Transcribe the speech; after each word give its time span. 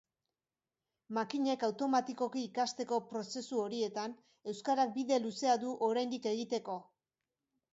Makinek 1.17 1.65
automatikoki 1.67 2.45
ikasteko 2.47 2.99
prozesu 3.11 3.61
horietan 3.65 4.17
euskarak 4.55 4.97
bide 4.97 5.21
luzea 5.27 5.55
du 5.67 5.75
oraindik 5.91 6.31
egiteko. 6.33 6.81